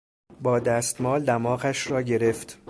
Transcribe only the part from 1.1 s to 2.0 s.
دماغش